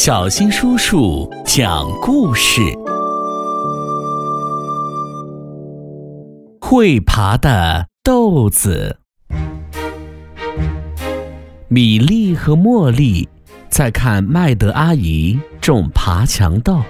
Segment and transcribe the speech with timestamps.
[0.00, 2.60] 小新叔叔讲故事：
[6.60, 9.00] 会爬的豆子。
[11.66, 13.28] 米粒和茉莉
[13.68, 16.80] 在看麦德阿姨种爬墙豆，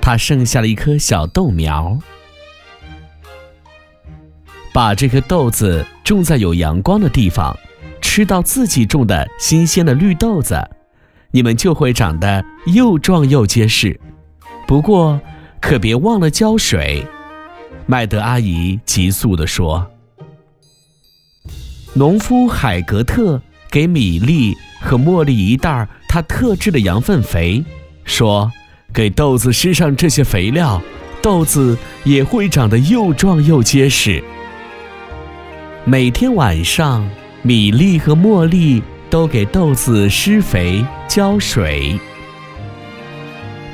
[0.00, 1.98] 她剩下了一颗小豆苗。
[4.72, 7.54] 把这颗豆子种在有阳光的地方，
[8.00, 10.58] 吃到自己种的新鲜的绿豆子。
[11.32, 13.98] 你们就会长得又壮又结实，
[14.68, 15.20] 不过
[15.60, 17.04] 可别忘了浇水。”
[17.86, 19.84] 麦德阿姨急速地说。
[21.94, 27.62] 农夫海格特给米粒和茉莉一袋他特制的羊粪肥，
[28.04, 28.50] 说
[28.94, 30.80] ：“给豆子施上这些肥料，
[31.20, 34.22] 豆子也会长得又壮又结实。”
[35.84, 37.06] 每天晚上，
[37.42, 38.82] 米粒和茉莉。
[39.12, 42.00] 都给豆子施肥、浇水，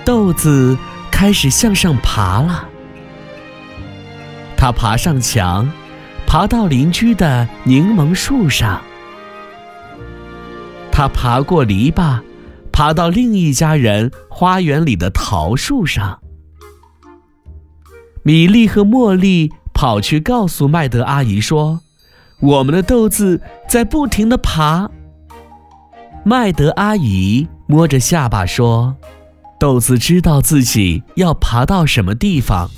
[0.04, 0.76] 豆子
[1.12, 2.68] 开始向上爬了。
[4.56, 5.70] 它爬上墙，
[6.26, 8.82] 爬到邻居的柠檬树上。
[10.90, 12.20] 它爬过篱笆，
[12.72, 16.18] 爬到另一家人花园里的桃树上。
[18.24, 21.82] 米粒和茉莉跑去告诉麦德阿姨说
[22.42, 24.90] ：“我们的豆子在不停的爬。”
[26.24, 28.96] 麦德阿姨摸着下巴说
[29.58, 32.68] ：“豆子知道自己要爬到什么地方，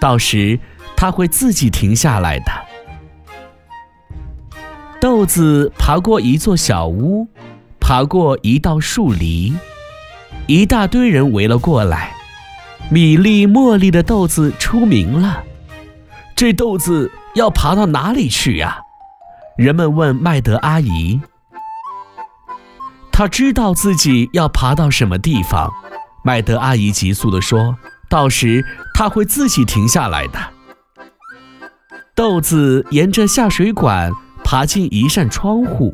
[0.00, 0.58] 到时
[0.96, 2.52] 它会自己停下来的。”
[5.00, 7.28] 豆子爬过一座小屋，
[7.80, 9.54] 爬过一道树篱，
[10.46, 12.12] 一大堆人围了过来。
[12.90, 15.44] 米粒、茉莉的豆子出名了，
[16.34, 18.80] 这豆子要爬到哪里去呀？
[19.56, 21.20] 人们问麦德阿姨。
[23.18, 25.68] 他知道自己要爬到什么地方，
[26.22, 27.76] 麦德阿姨急速地说
[28.08, 30.38] ：“到时他会自己停下来的。”
[32.14, 34.12] 豆子沿着下水管
[34.44, 35.92] 爬进一扇窗户，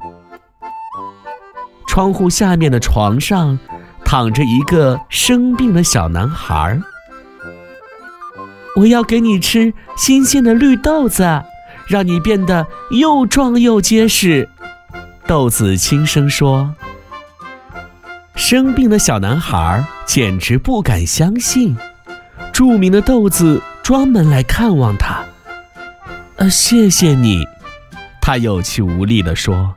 [1.87, 3.59] 窗户下面的床上
[4.05, 6.79] 躺着一个生病的小男孩。
[8.77, 11.43] 我要给你吃新鲜的绿豆子，
[11.89, 14.51] 让你变得又壮又结实。”
[15.27, 16.75] 豆子轻声说。
[18.47, 21.75] 生病的小男孩简直不敢相信，
[22.53, 25.25] 著名的豆子专门来看望他。
[26.37, 27.43] 呃，谢谢你，
[28.21, 29.75] 他有气无力地说。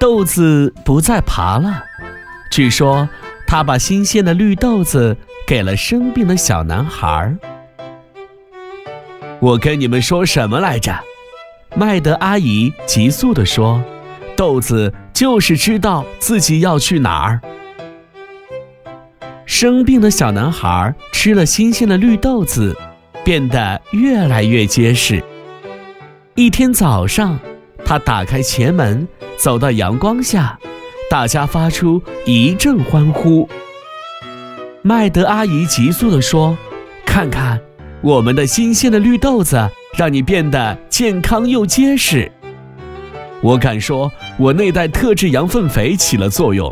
[0.00, 1.84] 豆子不再爬了，
[2.50, 3.06] 据说
[3.46, 7.36] 他把新鲜的绿豆子给了生病的小男孩。
[9.40, 10.98] 我跟你们说什么来着？
[11.74, 13.84] 麦德阿姨急速地说。
[14.34, 17.40] 豆子就是知道自己要去哪儿。
[19.46, 22.76] 生病的小男孩吃了新鲜的绿豆子，
[23.24, 25.24] 变得越来越结实。
[26.34, 27.40] 一天早上，
[27.82, 30.58] 他打开前门，走到阳光下，
[31.10, 33.48] 大家发出一阵欢呼。
[34.82, 36.54] 麦德阿姨急速地说
[37.06, 37.58] ：“看看，
[38.02, 42.30] 我们的新鲜的绿豆子，让你变得健康又结实。”
[43.46, 46.68] 我敢说，我那袋特制羊粪肥起了作用。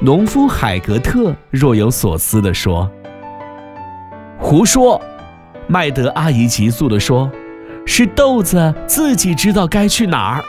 [0.00, 2.90] 农夫海格特若有所思地说
[4.36, 5.00] ：“胡说！”
[5.68, 7.30] 麦德阿姨急速地说
[7.86, 10.44] ：“是豆子自己知道该去哪儿。”